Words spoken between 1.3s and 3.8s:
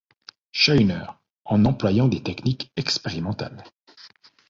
en employant des techniques expérimentales.